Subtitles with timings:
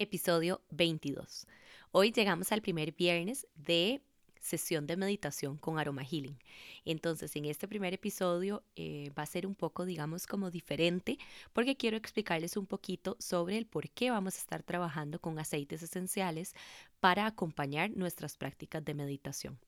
[0.00, 1.46] episodio 22.
[1.92, 4.00] Hoy llegamos al primer viernes de
[4.40, 6.38] sesión de meditación con Aroma Healing.
[6.86, 11.18] Entonces, en este primer episodio eh, va a ser un poco, digamos, como diferente,
[11.52, 15.82] porque quiero explicarles un poquito sobre el por qué vamos a estar trabajando con aceites
[15.82, 16.54] esenciales
[16.98, 19.58] para acompañar nuestras prácticas de meditación.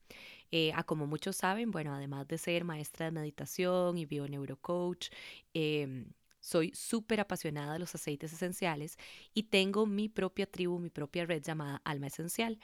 [0.51, 5.11] Eh, a como muchos saben, bueno, además de ser maestra de meditación y bioneurocoach,
[5.53, 6.07] eh,
[6.43, 8.99] soy súper apasionada de los aceites esenciales
[9.33, 12.59] y tengo mi propia tribu, mi propia red llamada Alma Esencial.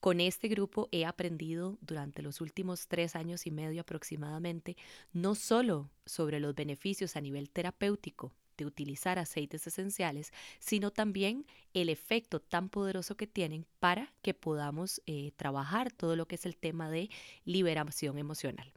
[0.00, 4.76] Con este grupo he aprendido durante los últimos tres años y medio aproximadamente
[5.12, 11.88] no solo sobre los beneficios a nivel terapéutico de utilizar aceites esenciales, sino también el
[11.88, 16.56] efecto tan poderoso que tienen para que podamos eh, trabajar todo lo que es el
[16.56, 17.10] tema de
[17.44, 18.72] liberación emocional.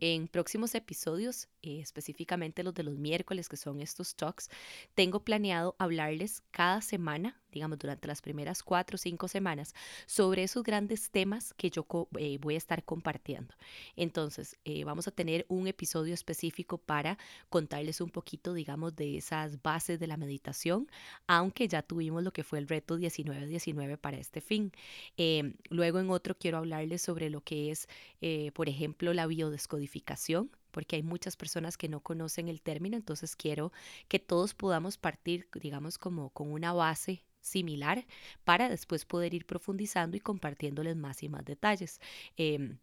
[0.00, 4.50] En próximos episodios, eh, específicamente los de los miércoles, que son estos talks,
[4.94, 9.74] tengo planeado hablarles cada semana digamos, durante las primeras cuatro o cinco semanas,
[10.06, 11.86] sobre esos grandes temas que yo
[12.18, 13.54] eh, voy a estar compartiendo.
[13.96, 19.62] Entonces, eh, vamos a tener un episodio específico para contarles un poquito, digamos, de esas
[19.62, 20.88] bases de la meditación,
[21.26, 24.72] aunque ya tuvimos lo que fue el reto 19-19 para este fin.
[25.16, 27.88] Em, luego en otro quiero hablarles sobre lo que es,
[28.20, 33.36] eh, por ejemplo, la biodescodificación porque hay muchas personas que no conocen el término, entonces
[33.36, 33.72] quiero
[34.08, 38.06] que todos podamos partir, digamos, como con una base similar
[38.44, 42.00] para después poder ir profundizando y compartiéndoles más y más detalles.
[42.36, 42.78] Em,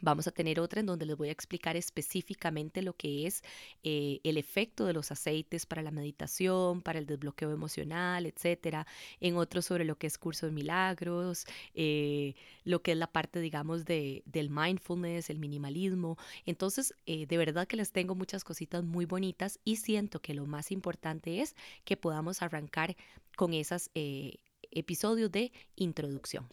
[0.00, 3.42] Vamos a tener otra en donde les voy a explicar específicamente lo que es
[3.84, 8.86] eh, el efecto de los aceites para la meditación, para el desbloqueo emocional, etcétera.
[9.20, 12.34] En otro sobre lo que es curso de milagros, eh,
[12.64, 16.18] lo que es la parte, digamos, de, del mindfulness, el minimalismo.
[16.44, 20.44] Entonces, eh, de verdad que les tengo muchas cositas muy bonitas y siento que lo
[20.44, 22.96] más importante es que podamos arrancar
[23.36, 23.90] con esas
[24.70, 26.48] episodios de introducción.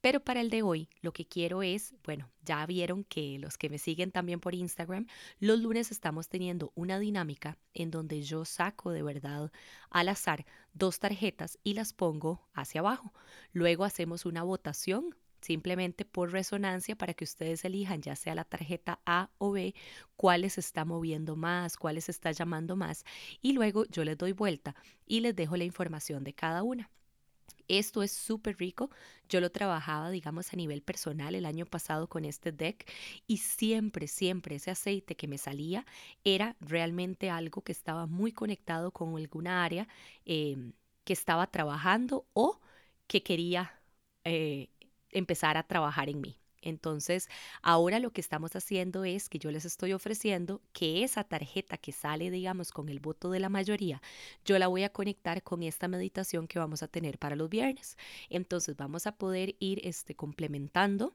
[0.00, 3.70] Pero para el de hoy, lo que quiero es, bueno, ya vieron que los que
[3.70, 5.06] me siguen también por Instagram,
[5.38, 9.52] los lunes estamos teniendo una dinámica en donde yo saco de verdad
[9.90, 10.44] al azar
[10.74, 13.12] dos tarjetas y las pongo hacia abajo.
[13.52, 19.00] Luego hacemos una votación simplemente por resonancia para que ustedes elijan ya sea la tarjeta
[19.06, 19.74] A o B,
[20.16, 23.04] cuáles está moviendo más, cuáles está llamando más
[23.42, 24.74] y luego yo les doy vuelta
[25.06, 26.90] y les dejo la información de cada una.
[27.68, 28.90] Esto es súper rico.
[29.28, 32.90] Yo lo trabajaba, digamos, a nivel personal el año pasado con este deck
[33.26, 35.86] y siempre, siempre ese aceite que me salía
[36.24, 39.88] era realmente algo que estaba muy conectado con alguna área
[40.24, 40.72] em,
[41.04, 42.60] que estaba trabajando o
[43.06, 43.80] que quería
[44.24, 44.68] eh,
[45.12, 46.38] empezar a trabajar en mí.
[46.62, 47.28] Entonces,
[47.60, 51.90] ahora lo que estamos haciendo es que yo les estoy ofreciendo que esa tarjeta que
[51.90, 54.00] sale, digamos, con el voto de la mayoría,
[54.44, 57.96] yo la voy a conectar con esta meditación que vamos a tener para los viernes.
[58.30, 61.14] Entonces, vamos a poder ir este, complementando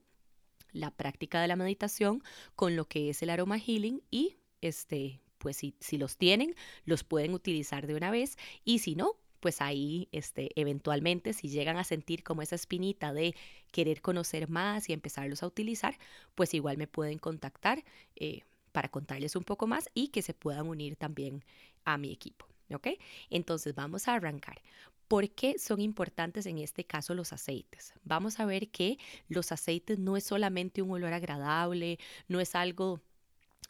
[0.73, 2.21] la práctica de la meditación
[2.55, 7.03] con lo que es el aroma healing y este pues si, si los tienen, los
[7.03, 11.83] pueden utilizar de una vez y si no, pues ahí este, eventualmente si llegan a
[11.83, 13.35] sentir como esa espinita de
[13.71, 15.97] querer conocer más y empezarlos a utilizar,
[16.35, 17.83] pues igual me pueden contactar
[18.15, 21.43] eh, para contarles un poco más y que se puedan unir también
[21.85, 22.47] a mi equipo.
[22.73, 22.87] ¿Ok?
[23.29, 24.61] Entonces vamos a arrancar.
[25.07, 27.93] ¿Por qué son importantes en este caso los aceites?
[28.03, 28.97] Vamos a ver que
[29.29, 32.99] los aceites no es solamente un olor agradable, no es algo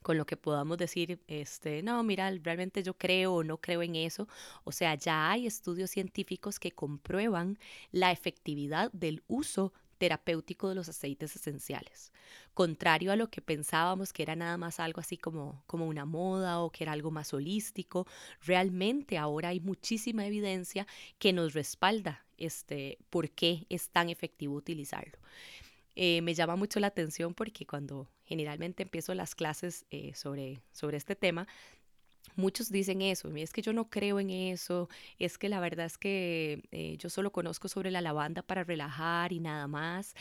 [0.07, 3.97] con lo que podamos decir, este, no, mira, realmente yo creo o no creo en
[3.97, 4.29] eso.
[4.63, 7.59] O sea, ya hay estudios científicos que comprueban
[7.91, 12.14] la efectividad del uso terapéutico de los aceites esenciales.
[12.53, 16.61] Contrario a lo que pensábamos que era nada más algo así como, como una moda
[16.61, 18.08] o que era algo más holístico,
[18.40, 20.87] realmente ahora hay muchísima evidencia
[21.20, 25.17] que nos respalda este, por qué es tan efectivo utilizarlo.
[25.99, 30.96] Eh, me llama mucho la atención porque cuando generalmente empiezo las clases eh, sobre, sobre
[30.97, 31.47] este tema,
[32.35, 35.97] Muchos dicen eso, es que yo no creo en eso, es que la verdad es
[35.97, 40.14] que eh, yo solo conozco sobre la lavanda para relajar y nada más.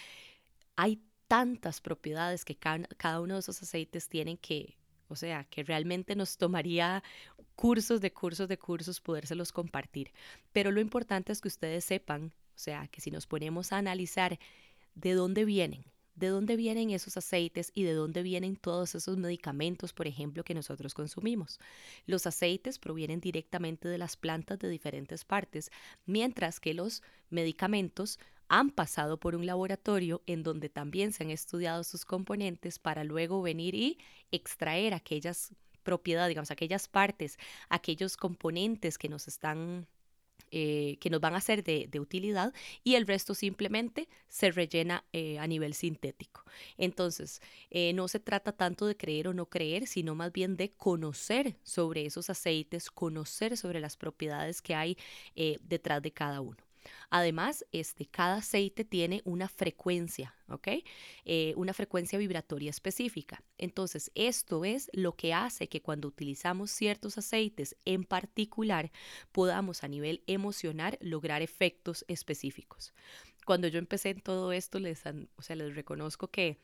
[0.77, 4.79] Hay tantas propiedades que cada, uno de esos aceites tienen que,
[5.09, 7.03] o sea, que realmente nos tomaría
[7.55, 10.13] cursos de cursos de cursos podérselos compartir.
[10.53, 14.39] Pero lo importante es que ustedes sepan O sea, que si nos ponemos a analizar
[14.97, 15.85] de dónde vienen,
[16.17, 20.55] de dónde vienen esos aceites y de dónde vienen todos esos medicamentos, por ejemplo, que
[20.55, 21.61] nosotros consumimos.
[22.07, 25.71] Los aceites provienen directamente de las plantas de diferentes partes,
[26.07, 31.85] mientras que los medicamentos han pasado por un laboratorio en donde también se han estudiado
[31.85, 33.99] sus componentes para luego venir y
[34.31, 35.53] extraer aquellas
[35.83, 37.39] propiedades, digamos, aquellas partes,
[37.69, 39.87] aquellos componentes que nos están
[40.51, 42.55] eh, que nos van a ser de, utilidad
[42.85, 46.45] y el resto simplemente se rellena eh, a nivel sintético.
[46.79, 47.41] Entonces,
[47.71, 51.57] eh, no se trata tanto de creer o no creer, sino más bien de conocer
[51.63, 54.97] sobre esos aceites, conocer sobre las propiedades que hay
[55.63, 56.66] detrás de cada uno.
[57.11, 60.69] Además, este, cada aceite tiene una frecuencia, ¿ok?
[61.25, 63.43] Eh, una frecuencia vibratoria específica.
[63.59, 68.91] Entonces, esto es lo que hace que cuando utilizamos ciertos aceites en particular,
[69.33, 72.93] podamos a nivel emocional lograr efectos específicos.
[73.45, 75.03] Cuando yo empecé en todo esto, les,
[75.37, 76.59] o sea, les reconozco que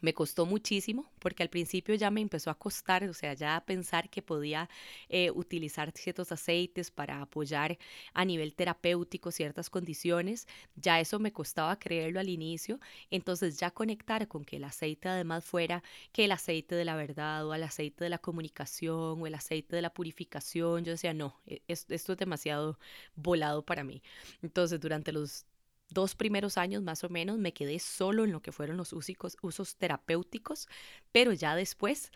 [0.00, 4.10] me costó muchísimo porque al principio ya me empezó a costar, o sea, ya pensar
[4.10, 4.68] que podía
[5.08, 7.78] eh, utilizar ciertos aceites para apoyar
[8.12, 12.80] a nivel terapéutico ciertas condiciones, ya eso me costaba creerlo al inicio,
[13.10, 17.46] entonces ya conectar con que el aceite además fuera que el aceite de la verdad
[17.46, 21.40] o el aceite de la comunicación o el aceite de la purificación, yo decía, no,
[21.46, 22.78] e-, esto es demasiado
[23.14, 24.02] volado para mí.
[24.42, 25.46] Entonces, durante los
[25.92, 29.76] dos primeros años más o menos me quedé solo en lo que fueron los usos
[29.76, 30.68] terapéuticos,
[31.12, 32.10] pero ya después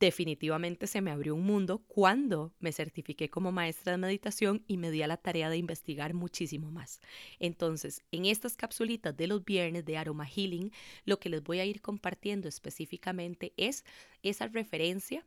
[0.00, 4.90] definitivamente se me abrió un mundo cuando me certifiqué como maestra de meditación y me
[4.90, 7.00] di a la tarea de investigar muchísimo más.
[7.38, 10.72] Entonces, en estas capsulitas de los viernes de Aroma Healing,
[11.04, 13.84] lo que les voy a ir compartiendo específicamente es
[14.22, 15.26] esa referencia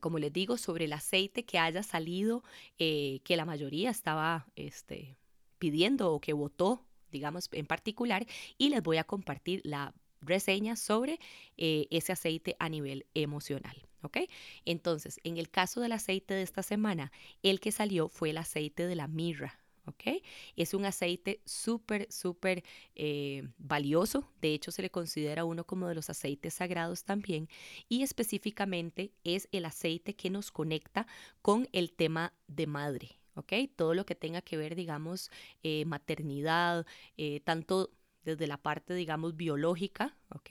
[0.00, 2.42] como les digo, sobre el aceite que haya salido,
[2.78, 5.18] eh, que la mayoría estaba este,
[5.58, 6.84] pidiendo o que votó
[7.14, 8.26] digamos, en particular,
[8.58, 11.18] y les voy a compartir la reseña sobre
[11.56, 13.86] eh, ese aceite a nivel emocional.
[14.02, 14.18] ¿Ok?
[14.66, 17.10] Entonces, en el caso del aceite de esta semana,
[17.42, 19.58] el que salió fue el aceite de la mirra.
[19.86, 20.22] ¿ok?
[20.56, 22.64] Es un aceite súper, súper
[22.94, 24.30] eh, valioso.
[24.42, 27.48] De hecho, se le considera uno como de los aceites sagrados también.
[27.88, 31.06] Y específicamente es el aceite que nos conecta
[31.40, 33.23] con el tema de madre.
[33.34, 33.52] ¿Ok?
[33.76, 35.30] Todo lo que tenga que ver, digamos,
[35.62, 36.86] eh, maternidad,
[37.16, 37.90] eh, tanto
[38.24, 40.50] desde la parte, digamos, biológica, ¿ok?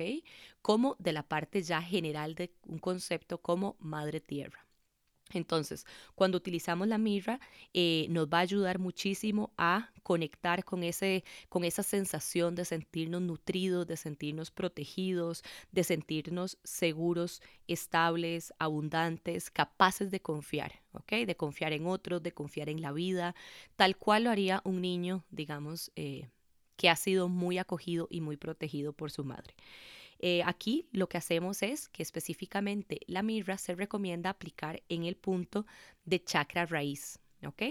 [0.62, 4.66] Como de la parte ya general de un concepto como madre tierra.
[5.34, 5.86] Entonces,
[6.16, 7.40] cuando utilizamos la mirra,
[7.74, 13.22] eh, nos va a ayudar muchísimo a conectar con, ese, con esa sensación de sentirnos
[13.22, 21.26] nutridos, de sentirnos protegidos, de sentirnos seguros, estables, abundantes, capaces de confiar, ¿ok?
[21.26, 23.36] De confiar en otros, de confiar en la vida,
[23.76, 26.28] tal cual lo haría un niño, digamos, eh,
[26.76, 29.54] que ha sido muy acogido y muy protegido por su madre.
[30.26, 35.18] Eh, aquí lo que hacemos es que específicamente la mirra se recomienda aplicar en el
[35.18, 35.66] punto
[36.06, 37.64] de chakra raíz, ¿ok?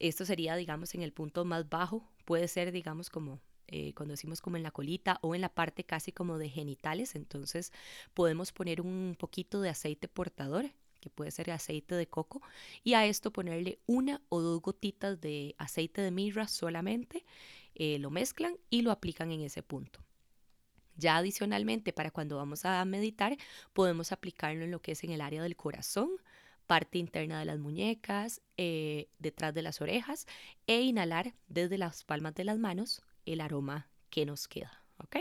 [0.00, 3.38] Esto sería, digamos, en el punto más bajo, puede ser, digamos, como
[3.68, 7.14] eh, cuando decimos como en la colita o en la parte casi como de genitales,
[7.14, 7.70] entonces
[8.14, 10.68] podemos poner un poquito de aceite portador
[11.00, 12.42] que puede ser aceite de coco,
[12.82, 17.24] y a esto ponerle una o dos gotitas de aceite de mirra solamente,
[17.76, 20.05] eh, lo mezclan y lo aplican en ese punto.
[20.96, 23.36] Ya adicionalmente, para cuando vamos a meditar,
[23.72, 26.10] podemos aplicarlo en lo que es en el área del corazón,
[26.66, 30.26] parte interna de las muñecas, eh, detrás de las orejas
[30.66, 34.82] e inhalar desde las palmas de las manos el aroma que nos queda.
[34.98, 35.16] ¿ok?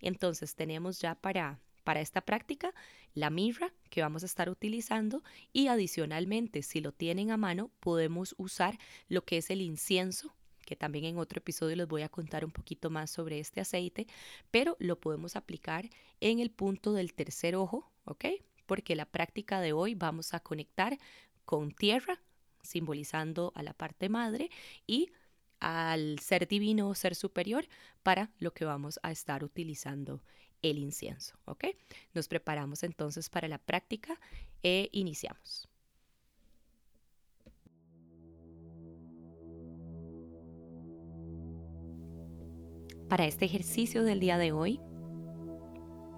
[0.00, 2.74] Entonces tenemos ya para, para esta práctica
[3.14, 5.22] la mirra que vamos a estar utilizando
[5.52, 10.34] y adicionalmente si lo tienen a mano podemos usar lo que es el incienso
[10.70, 14.06] que también en otro episodio les voy a contar un poquito más sobre este aceite,
[14.52, 18.26] pero lo podemos aplicar en el punto del tercer ojo, ¿ok?
[18.66, 20.96] Porque la práctica de hoy vamos a conectar
[21.44, 22.22] con tierra,
[22.62, 24.48] simbolizando a la parte madre,
[24.86, 25.10] y
[25.58, 27.66] al ser divino o ser superior
[28.04, 30.22] para lo que vamos a estar utilizando
[30.62, 31.64] el incienso, ¿ok?
[32.14, 34.20] Nos preparamos entonces para la práctica
[34.62, 35.69] e iniciamos.
[43.10, 44.80] Para este ejercicio del día de hoy,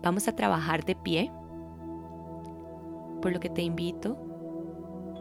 [0.03, 1.33] vamos a trabajar de pie,
[3.23, 4.19] por lo que te invito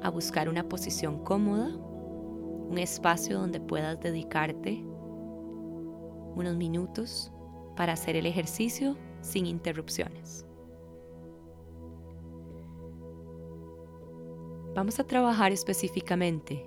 [0.04, 4.84] a buscar una posición cómoda, un espacio donde puedas dedicarte
[6.36, 7.32] unos minutos
[7.78, 10.46] para hacer el ejercicio sin interrupciones.
[14.76, 16.66] Vamos a trabajar específicamente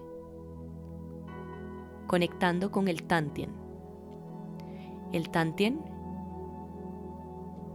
[2.06, 3.63] conectando con el Tantien
[5.14, 5.80] El Tantien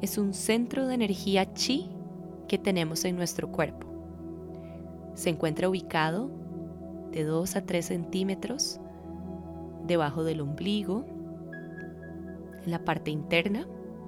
[0.01, 1.89] es un centro de energía chi
[2.49, 3.87] que tenemos en nuestro cuerpo.
[5.13, 6.29] Se encuentra ubicado
[7.13, 8.81] de 2 a 3 centímetros
[9.87, 11.05] debajo del ombligo,
[12.65, 13.65] en la parte interna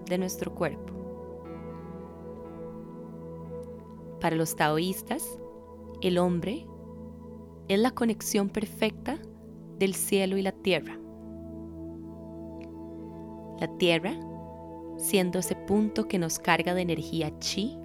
[0.10, 0.92] de nuestro cuerpo.
[4.20, 5.40] Para los taoístas,
[6.02, 6.68] el hombre
[7.70, 9.20] es la conexión perfecta
[9.80, 11.01] del cielo y la tierra.
[13.62, 14.14] La tierra
[14.98, 17.78] siendo ese punto que nos carga de energía chi,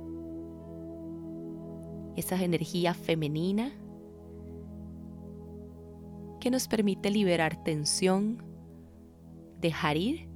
[2.14, 3.72] esa energía femenina
[6.40, 8.42] que nos permite liberar tensión,
[9.60, 10.28] dejar ir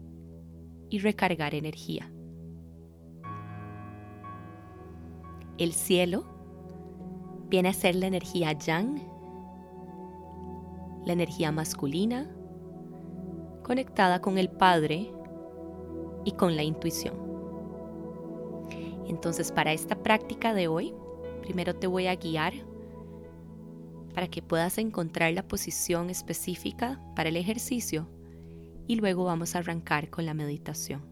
[0.89, 2.11] y recargar energía.
[5.59, 6.25] El cielo
[7.49, 9.03] viene a ser la energía yang,
[11.05, 12.31] la energía masculina,
[13.63, 15.13] conectada con el Padre
[16.25, 17.15] y con la intuición.
[19.07, 20.95] Entonces, para esta práctica de hoy,
[21.43, 22.53] primero te voy a guiar
[24.15, 28.09] para que puedas encontrar la posición específica para el ejercicio
[28.87, 31.03] y luego vamos a arrancar con la meditación.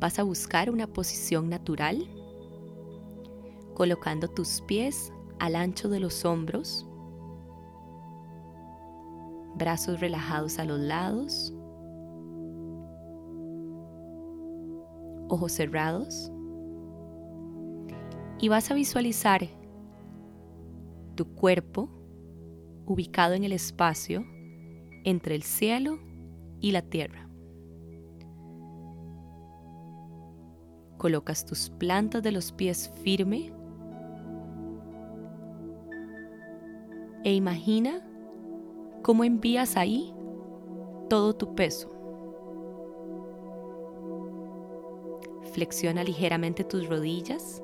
[0.00, 2.08] Vas a buscar una posición natural,
[3.74, 6.86] colocando tus pies al ancho de los hombros,
[9.56, 11.52] brazos relajados a los lados,
[15.28, 16.32] ojos cerrados,
[18.40, 19.46] y vas a visualizar
[21.16, 21.88] tu cuerpo
[22.86, 24.24] ubicado en el espacio
[25.04, 25.98] entre el cielo
[26.60, 27.28] y la tierra.
[30.96, 33.52] Colocas tus plantas de los pies firme
[37.24, 38.00] e imagina
[39.02, 40.12] cómo envías ahí
[41.08, 41.97] todo tu peso.
[45.58, 47.60] Flexiona ligeramente tus rodillas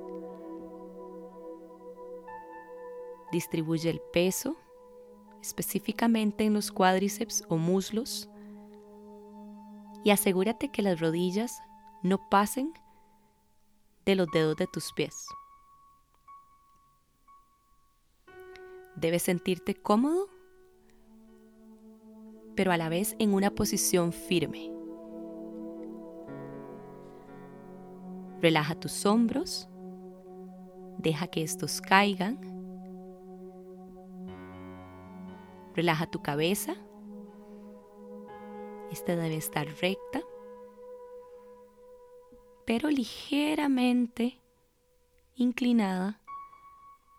[3.30, 4.56] Distribuye el peso
[5.40, 8.28] específicamente en los cuádriceps o muslos
[10.02, 11.62] y asegúrate que las rodillas
[12.02, 12.74] no pasen
[14.04, 15.14] de los dedos de tus pies.
[18.96, 20.28] Debes sentirte cómodo,
[22.56, 24.73] pero a la vez en una posición firme.
[28.44, 29.70] Relaja tus hombros,
[30.98, 32.38] deja que estos caigan
[35.74, 36.74] Relaja tu cabeza.
[38.92, 40.20] Esta debe estar recta,
[42.66, 44.38] pero ligeramente
[45.36, 46.20] inclinada,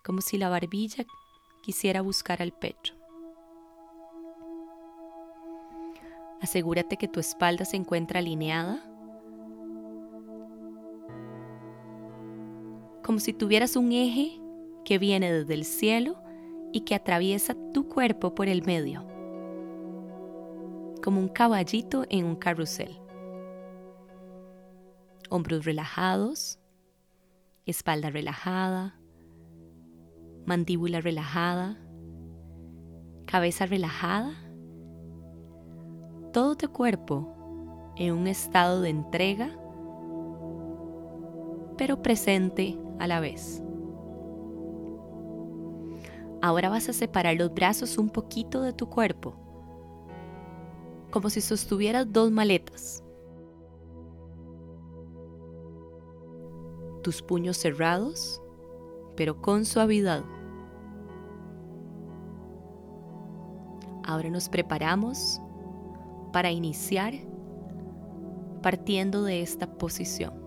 [0.03, 1.07] como si la barbilla
[1.63, 2.93] quisiera buscar al pecho.
[6.39, 8.94] Asegúrate que tu espalda se encuentra alineada,
[13.05, 14.41] como si tuvieras un eje
[14.83, 16.15] que viene desde el cielo
[16.73, 19.05] y que atraviesa tu cuerpo por el medio,
[21.03, 22.99] como un caballito en un carrusel.
[25.29, 26.57] Hombros relajados,
[27.67, 28.99] espalda relajada,
[30.47, 31.77] mandíbula relajada,
[33.27, 34.33] cabeza relajada,
[36.33, 39.55] todo tu cuerpo en un estado de entrega,
[41.77, 43.61] pero presente a la vez.
[46.41, 49.35] Ahora vas a separar los brazos un poquito de tu cuerpo,
[51.11, 53.03] como si sostuvieras dos maletas.
[57.01, 58.41] Tus puños cerrados,
[59.15, 60.23] pero con suavidad.
[64.03, 65.41] Ahora nos preparamos
[66.31, 67.13] para iniciar
[68.61, 70.44] partiendo de esta posición.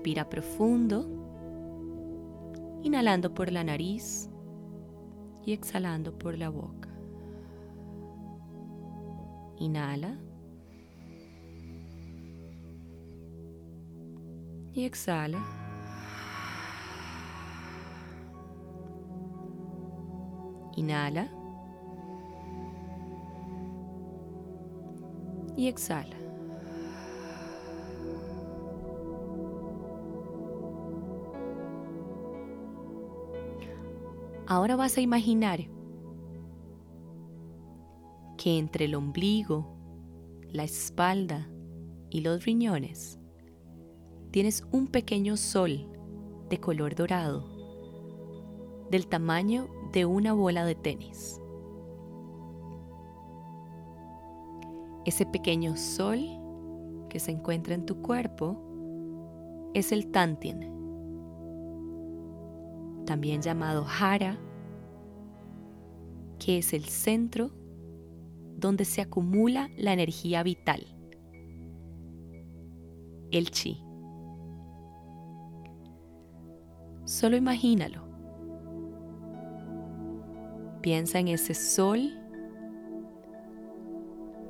[0.00, 1.04] Respira profundo,
[2.82, 4.30] inhalando por la nariz
[5.44, 6.88] y exhalando por la boca.
[9.58, 10.18] Inhala.
[14.72, 15.44] Y exhala.
[20.76, 21.28] Inhala.
[25.58, 26.19] Y exhala.
[34.50, 35.60] Ahora vas a imaginar
[38.36, 39.76] que entre el ombligo,
[40.48, 41.48] la espalda
[42.10, 43.20] y los riñones
[44.32, 45.86] tienes un pequeño sol
[46.48, 47.44] de color dorado
[48.90, 51.40] del tamaño de una bola de tenis.
[55.04, 56.26] Ese pequeño sol
[57.08, 58.60] que se encuentra en tu cuerpo
[59.74, 60.79] es el Tantien,
[63.10, 64.38] también llamado Hara,
[66.38, 67.50] que es el centro
[68.56, 70.86] donde se acumula la energía vital,
[73.32, 73.82] el chi.
[77.04, 78.04] Solo imagínalo.
[80.80, 82.16] Piensa en ese sol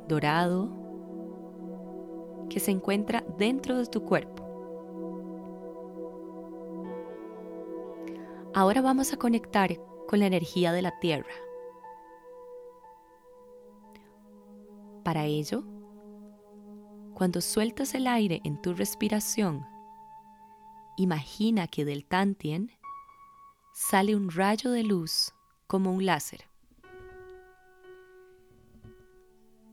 [0.06, 0.68] dorado
[2.50, 4.39] que se encuentra dentro de tu cuerpo.
[8.60, 9.74] Ahora vamos a conectar
[10.06, 11.32] con la energía de la tierra.
[15.02, 15.64] Para ello,
[17.14, 19.64] cuando sueltas el aire en tu respiración,
[20.98, 22.70] imagina que del Tantien
[23.72, 25.32] sale un rayo de luz
[25.66, 26.44] como un láser.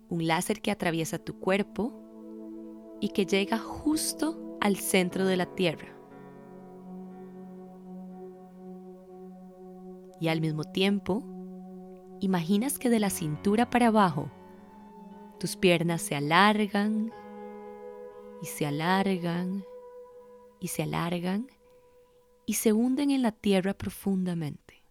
[0.08, 1.92] Un láser que atraviesa tu cuerpo
[3.02, 5.97] y que llega justo al centro de la Tierra.
[10.20, 11.24] Y al mismo tiempo,
[12.20, 14.32] imaginas que de la cintura para abajo
[15.40, 17.12] tus piernas se alargan
[18.42, 19.64] y se alargan
[20.60, 21.48] y se alargan
[22.46, 24.82] y se hunden en la tierra profundamente.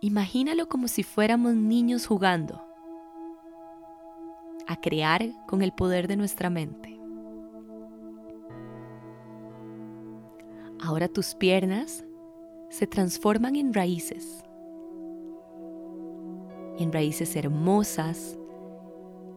[0.00, 2.62] Imagínalo como si fuéramos niños jugando
[4.66, 6.95] a crear con el poder de nuestra mente.
[10.86, 12.04] Ahora tus piernas
[12.70, 14.44] se transforman en raíces
[16.78, 18.38] en raíces hermosas,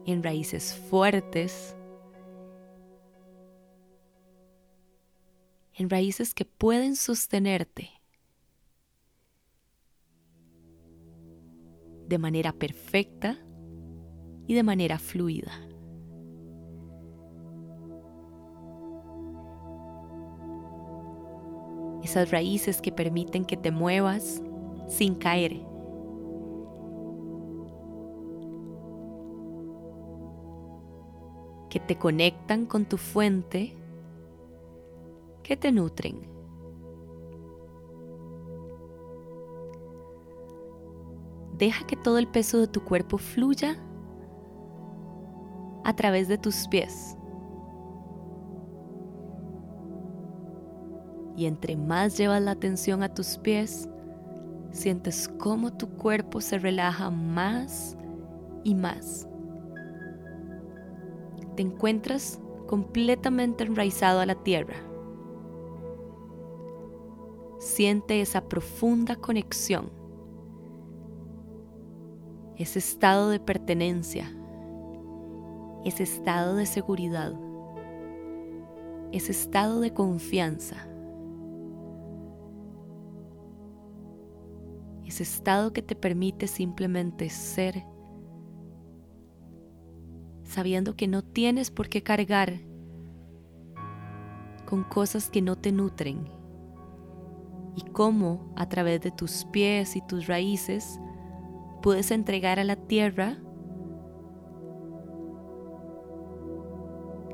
[0.06, 1.74] en raíces fuertes,
[5.74, 7.90] en raíces que pueden sostenerte
[12.06, 13.38] de manera perfecta
[14.46, 15.69] y de manera fluida.
[22.02, 24.42] Esas raíces que permiten que te muevas
[24.88, 25.70] sin caer.
[31.70, 33.76] que te conectan con tu fuente,
[35.44, 36.28] que te nutren.
[41.56, 43.76] Deja que todo el peso de tu cuerpo fluya
[45.84, 47.16] a través de tus pies.
[51.40, 53.88] Y entre más llevas la atención a tus pies,
[54.72, 57.96] sientes cómo tu cuerpo se relaja más
[58.62, 59.26] y más
[61.56, 64.76] te encuentras completamente enraizado a la tierra.
[67.58, 69.90] Siente esa profunda conexión,
[72.56, 74.30] ese estado de pertenencia,
[75.86, 77.32] ese estado de seguridad,
[79.12, 80.89] ese estado de confianza,
[85.10, 87.84] ese estado que te permite simplemente ser
[90.50, 92.60] sabiendo que no tienes por qué cargar
[94.66, 96.28] con cosas que no te nutren.
[97.76, 101.00] Y cómo a través de tus pies y tus raíces
[101.82, 103.38] puedes entregar a la tierra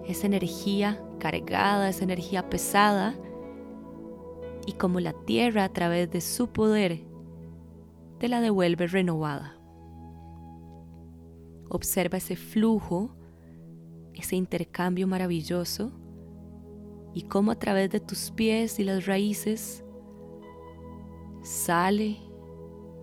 [0.04, 3.14] esa energía cargada, esa energía pesada.
[4.66, 7.05] Y como la tierra a través de su poder
[8.18, 9.56] te la devuelve renovada.
[11.68, 13.16] Observa ese flujo,
[14.14, 15.92] ese intercambio maravilloso
[17.14, 19.84] y cómo a través de tus pies y las raíces
[21.42, 22.16] sale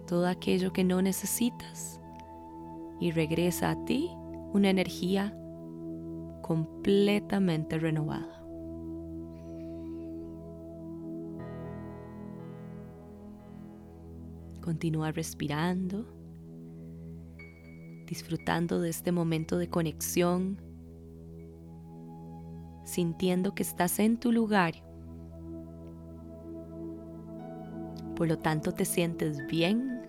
[0.07, 1.99] todo aquello que no necesitas
[2.99, 4.11] y regresa a ti
[4.53, 5.35] una energía
[6.41, 8.42] completamente renovada.
[14.63, 16.05] Continúa respirando
[18.13, 20.61] disfrutando de este momento de conexión,
[22.85, 24.73] sintiendo que estás en tu lugar.
[28.15, 30.01] Por lo tanto, te sientes bien,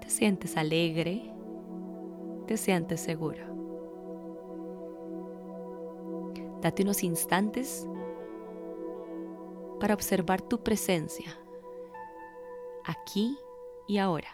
[0.00, 1.32] te sientes alegre,
[2.46, 3.46] te sientes seguro.
[6.60, 7.88] Date unos instantes
[9.80, 11.38] para observar tu presencia,
[12.88, 13.38] aquí
[13.86, 14.28] y ahora.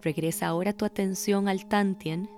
[0.00, 2.30] Regresa ahora tu atención al Tantien,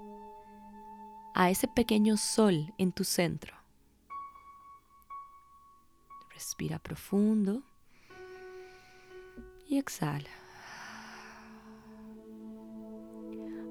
[1.34, 3.54] a ese pequeño sol en tu centro.
[6.32, 7.62] Respira profundo
[9.68, 10.30] y exhala.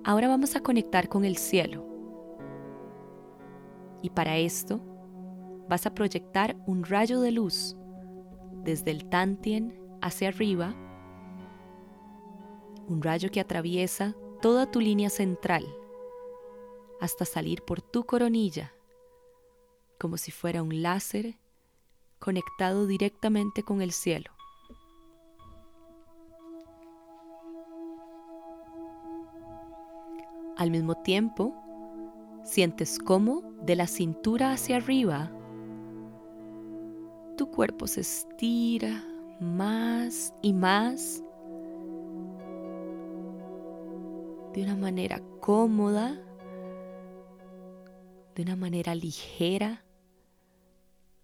[0.04, 1.88] Ahora vamos a conectar con el cielo.
[4.02, 4.80] Y para esto
[5.70, 7.76] vas a proyectar un rayo de luz
[8.64, 10.74] desde el Tantien hacia arriba,
[12.88, 15.66] un rayo que atraviesa toda tu línea central
[17.00, 18.74] hasta salir por tu coronilla,
[20.00, 21.38] como si fuera un láser
[22.20, 24.32] conectado directamente con el cielo.
[30.56, 31.54] Al mismo tiempo,
[32.46, 35.32] sientes cómo de la cintura hacia arriba
[37.36, 39.04] tu cuerpo se estira
[39.40, 41.24] más y más
[44.54, 46.22] de una manera cómoda,
[48.36, 49.84] de una manera ligera,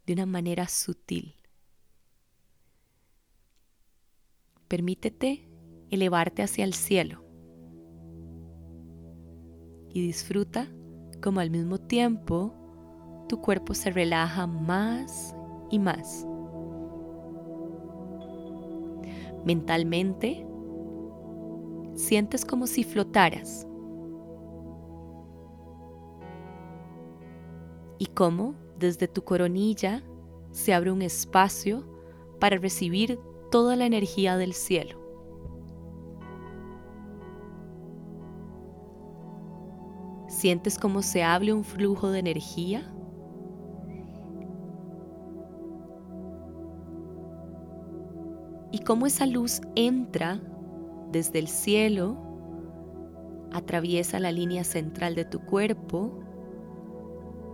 [0.06, 1.36] de una manera sutil.
[4.68, 5.48] Permítete
[5.92, 7.24] elevarte hacia el cielo
[9.92, 10.68] y disfruta
[11.22, 12.54] como al mismo tiempo
[13.28, 15.36] tu cuerpo se relaja más
[15.70, 16.26] y más.
[19.46, 20.46] Mentalmente,
[21.96, 23.68] sientes como si flotaras
[27.98, 30.04] y como desde tu coronilla
[30.52, 31.86] se abre un espacio
[32.40, 33.20] para recibir
[33.52, 34.98] toda la energía del cielo.
[40.28, 42.94] Sientes como se abre un flujo de energía
[48.90, 50.42] cómo esa luz entra
[51.12, 52.18] desde el cielo,
[53.52, 56.24] atraviesa la línea central de tu cuerpo,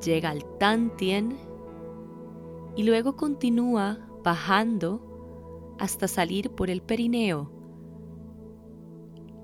[0.02, 1.36] llega al Tantien
[2.78, 7.52] y luego continúa bajando hasta salir por el perineo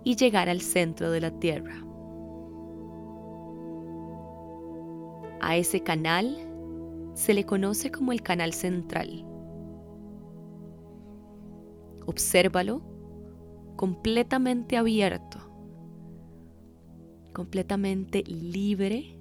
[0.05, 1.75] y llegar al centro de la Tierra.
[5.41, 6.37] A ese canal
[7.15, 9.25] se le conoce como el canal central.
[12.11, 12.81] Obsérvalo
[13.77, 15.39] completamente abierto,
[17.33, 19.17] completamente libre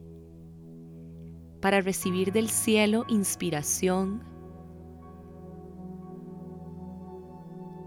[1.61, 4.25] para recibir del cielo inspiración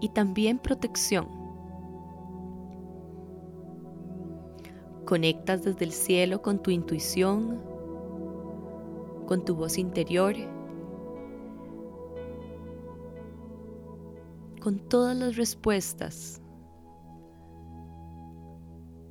[0.00, 1.28] y también protección.
[5.04, 7.60] Conectas desde el cielo con tu intuición,
[9.26, 10.34] con tu voz interior
[14.64, 16.40] con todas las respuestas,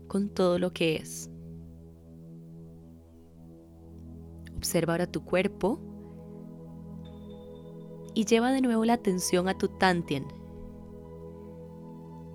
[0.08, 1.30] con todo lo que es.
[4.58, 5.80] Observa ahora tu cuerpo
[8.16, 10.26] y lleva de nuevo la atención a tu Tantien.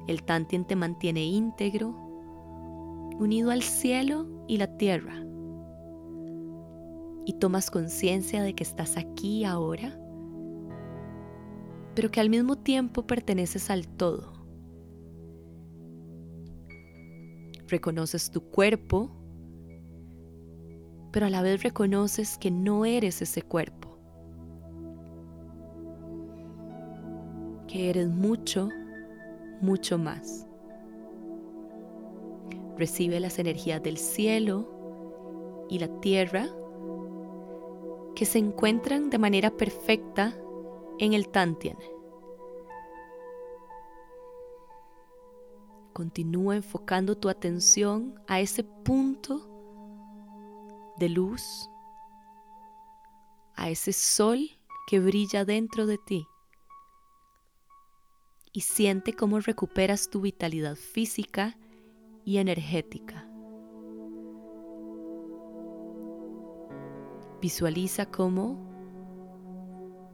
[0.06, 1.88] El Tantien te mantiene íntegro,
[3.18, 5.24] unido al cielo y la tierra.
[7.26, 9.98] Y tomas conciencia de que estás aquí ahora
[11.98, 14.32] pero que al mismo tiempo perteneces al todo.
[17.66, 19.10] Reconoces tu cuerpo,
[21.10, 23.98] pero a la vez reconoces que no eres ese cuerpo,
[27.66, 28.68] que eres mucho,
[29.60, 30.46] mucho más.
[32.76, 36.46] Recibe las energías del cielo y la tierra
[38.14, 40.32] que se encuentran de manera perfecta
[40.98, 41.78] en el Tantien.
[45.92, 49.48] Continúa enfocando tu atención a ese punto
[50.98, 51.68] de luz,
[53.54, 54.50] a ese sol
[54.86, 56.26] que brilla dentro de ti.
[58.52, 61.56] Y siente cómo recuperas tu vitalidad física
[62.24, 63.28] y energética.
[67.40, 68.67] Visualiza cómo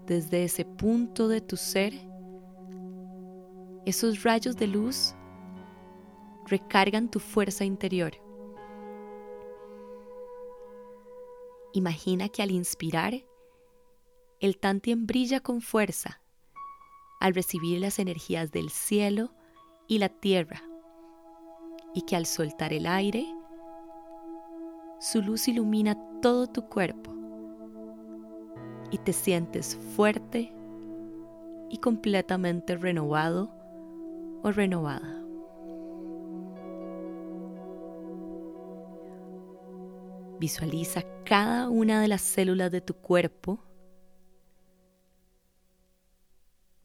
[0.07, 1.95] desde ese punto de tu ser,
[3.87, 5.15] esos rayos de luz
[6.47, 8.13] recargan tu fuerza interior.
[11.73, 13.15] Imagina que al inspirar,
[14.41, 16.21] el Tantien brilla con fuerza
[17.21, 19.33] al recibir las energías del cielo
[19.89, 20.63] y la tierra,
[21.95, 23.27] y que al soltar el aire,
[25.01, 27.24] su luz ilumina todo tu cuerpo
[28.95, 30.53] y te sientes fuerte
[31.69, 33.51] y completamente renovado
[34.45, 35.21] o renovada.
[40.39, 43.65] Visualiza cada una de las células de tu cuerpo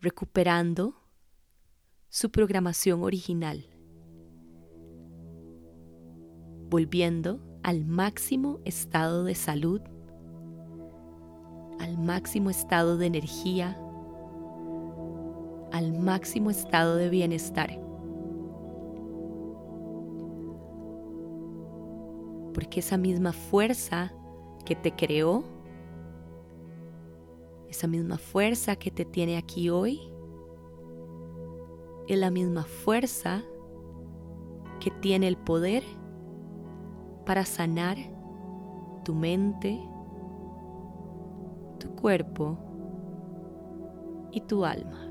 [0.01, 0.95] recuperando
[2.07, 3.67] su programación original,
[6.71, 9.81] volviendo al máximo estado de salud,
[11.79, 13.77] al máximo estado de energía,
[15.71, 17.79] al máximo estado de bienestar.
[22.53, 24.13] Porque esa misma fuerza
[24.65, 25.43] que te creó,
[27.69, 30.01] esa misma fuerza que te tiene aquí hoy,
[32.07, 33.43] es la misma fuerza
[34.79, 35.83] que tiene el poder
[37.25, 37.97] para sanar
[39.05, 39.79] tu mente,
[41.99, 42.57] cuerpo
[44.31, 45.05] y tu alma.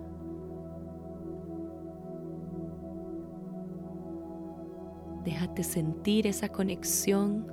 [5.25, 7.47] Déjate sentir esa conexión,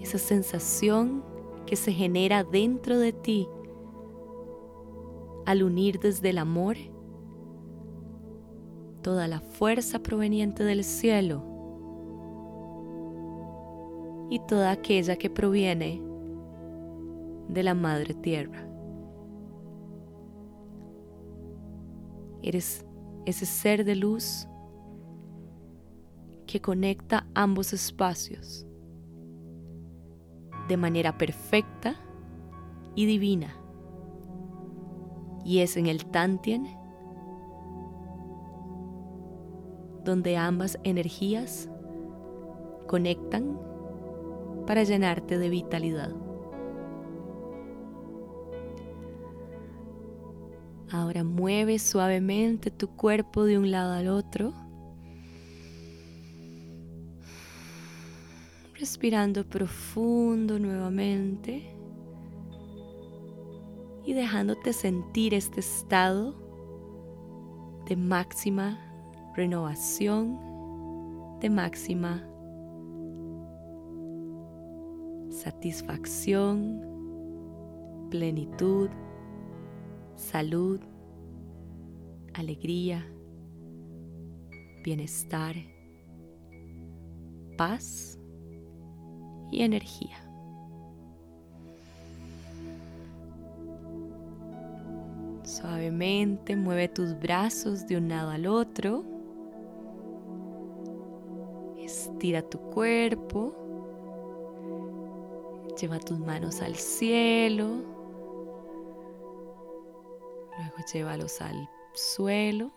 [0.00, 1.22] esa sensación
[1.66, 3.48] que se genera dentro de ti
[5.44, 6.76] al unir desde el amor
[9.02, 11.55] toda la fuerza proveniente del cielo
[14.36, 16.02] y toda aquella que proviene
[17.48, 18.68] de la Madre Tierra.
[22.42, 22.84] Eres
[23.24, 24.46] ese ser de luz
[26.46, 28.66] que conecta ambos espacios
[30.68, 31.96] de manera perfecta
[32.94, 33.56] y divina.
[35.46, 36.66] Y es en el Tantien
[40.04, 41.70] donde ambas energías
[42.86, 43.65] conectan
[44.66, 46.14] para llenarte de vitalidad.
[50.90, 54.52] Ahora mueve suavemente tu cuerpo de un lado al otro,
[58.78, 61.72] respirando profundo nuevamente
[64.04, 66.34] y dejándote sentir este estado
[67.88, 68.78] de máxima
[69.34, 70.38] renovación
[71.40, 72.24] de máxima
[75.46, 76.82] satisfacción,
[78.10, 78.88] plenitud,
[80.16, 80.80] salud,
[82.34, 83.06] alegría,
[84.82, 85.54] bienestar,
[87.56, 88.18] paz
[89.52, 90.16] y energía.
[95.44, 99.04] Suavemente mueve tus brazos de un lado al otro
[101.78, 103.65] Estira tu cuerpo.
[105.80, 107.66] Lleva tus manos al cielo.
[110.58, 112.72] Luego llévalos al suelo.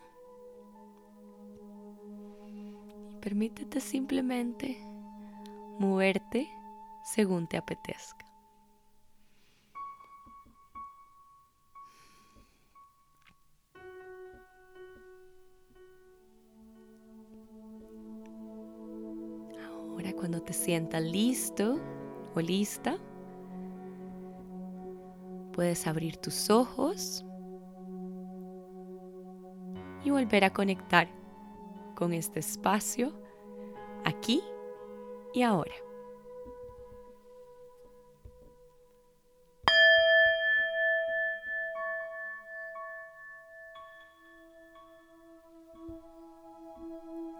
[2.45, 2.75] Y
[3.21, 4.77] permítete simplemente
[5.79, 6.49] moverte
[7.03, 8.29] según te apetezca.
[20.19, 21.79] cuando te sientas listo
[22.35, 22.97] o lista,
[25.53, 27.25] puedes abrir tus ojos
[30.03, 31.09] y volver a conectar
[31.95, 33.13] con este espacio
[34.05, 34.41] aquí
[35.33, 35.73] y ahora.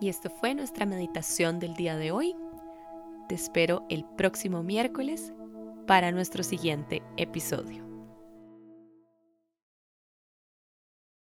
[0.02, 2.36] Y esto fue nuestra meditación del día de hoy.
[3.30, 5.34] Te espero el próximo miércoles
[5.86, 7.89] para nuestro siguiente episodio.